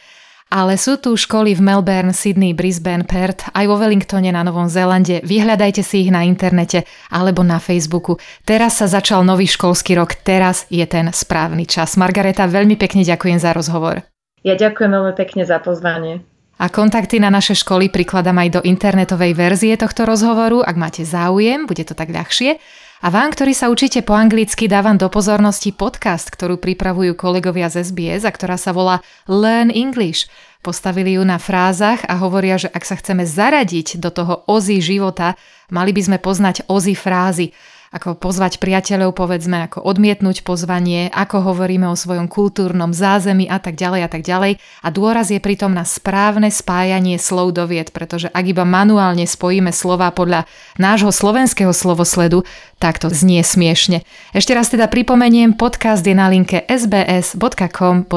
ale 0.48 0.80
sú 0.80 0.96
tu 0.96 1.16
školy 1.20 1.56
v 1.56 1.62
Melbourne, 1.64 2.16
Sydney, 2.16 2.56
Brisbane, 2.56 3.04
Perth, 3.04 3.52
aj 3.52 3.66
vo 3.68 3.76
Wellingtone 3.76 4.32
na 4.32 4.44
Novom 4.48 4.72
Zélande. 4.72 5.20
Vyhľadajte 5.24 5.84
si 5.84 6.08
ich 6.08 6.12
na 6.12 6.24
internete 6.24 6.88
alebo 7.12 7.44
na 7.44 7.60
Facebooku. 7.60 8.16
Teraz 8.48 8.80
sa 8.80 8.88
začal 8.88 9.28
nový 9.28 9.48
školský 9.48 10.00
rok, 10.00 10.16
teraz 10.24 10.64
je 10.72 10.84
ten 10.88 11.12
správny 11.12 11.68
čas. 11.68 12.00
Margareta, 12.00 12.48
veľmi 12.48 12.80
pekne 12.80 13.04
ďakujem 13.04 13.40
za 13.40 13.52
rozhovor. 13.52 14.08
Ja 14.48 14.56
ďakujem 14.56 14.92
veľmi 14.92 15.14
pekne 15.20 15.44
za 15.44 15.60
pozvanie. 15.60 16.24
A 16.58 16.74
kontakty 16.74 17.22
na 17.22 17.30
naše 17.30 17.54
školy 17.54 17.94
prikladám 17.94 18.34
aj 18.42 18.50
do 18.58 18.62
internetovej 18.66 19.38
verzie 19.38 19.78
tohto 19.78 20.10
rozhovoru. 20.10 20.66
Ak 20.66 20.74
máte 20.74 21.06
záujem, 21.06 21.70
bude 21.70 21.86
to 21.86 21.94
tak 21.94 22.10
ľahšie. 22.10 22.58
A 22.98 23.14
vám, 23.14 23.30
ktorí 23.30 23.54
sa 23.54 23.70
učíte 23.70 24.02
po 24.02 24.18
anglicky, 24.18 24.66
dávam 24.66 24.98
do 24.98 25.06
pozornosti 25.06 25.70
podcast, 25.70 26.34
ktorú 26.34 26.58
pripravujú 26.58 27.14
kolegovia 27.14 27.70
z 27.70 27.86
SBS 27.86 28.26
a 28.26 28.34
ktorá 28.34 28.58
sa 28.58 28.74
volá 28.74 29.06
Learn 29.30 29.70
English. 29.70 30.26
Postavili 30.66 31.14
ju 31.14 31.22
na 31.22 31.38
frázach 31.38 32.02
a 32.10 32.18
hovoria, 32.18 32.58
že 32.58 32.74
ak 32.74 32.82
sa 32.82 32.98
chceme 32.98 33.22
zaradiť 33.22 34.02
do 34.02 34.10
toho 34.10 34.42
ozy 34.50 34.82
života, 34.82 35.38
mali 35.70 35.94
by 35.94 36.10
sme 36.10 36.18
poznať 36.18 36.66
ozy 36.66 36.98
frázy 36.98 37.54
ako 37.92 38.20
pozvať 38.20 38.60
priateľov, 38.60 39.16
povedzme, 39.16 39.68
ako 39.68 39.82
odmietnúť 39.84 40.44
pozvanie, 40.44 41.08
ako 41.12 41.54
hovoríme 41.54 41.88
o 41.88 41.96
svojom 41.96 42.28
kultúrnom 42.28 42.92
zázemí 42.92 43.48
a 43.48 43.60
tak 43.64 43.80
ďalej 43.80 44.02
a 44.06 44.10
tak 44.12 44.24
ďalej. 44.28 44.60
A 44.84 44.88
dôraz 44.92 45.32
je 45.32 45.40
pritom 45.40 45.72
na 45.72 45.88
správne 45.88 46.52
spájanie 46.52 47.16
slov 47.18 47.56
do 47.56 47.64
vied, 47.66 47.96
pretože 47.96 48.28
ak 48.32 48.46
iba 48.46 48.68
manuálne 48.68 49.24
spojíme 49.26 49.72
slova 49.72 50.12
podľa 50.12 50.46
nášho 50.76 51.12
slovenského 51.12 51.72
slovosledu, 51.72 52.44
tak 52.78 53.00
to 53.02 53.10
znie 53.10 53.42
smiešne. 53.42 54.04
Ešte 54.36 54.54
raz 54.54 54.70
teda 54.70 54.88
pripomeniem, 54.92 55.58
podcast 55.58 56.06
je 56.06 56.14
na 56.14 56.30
linke 56.30 56.64
sbs.com.au 56.70 58.08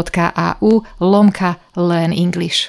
lomka 1.00 1.56
Learn 1.78 2.12
English. 2.12 2.68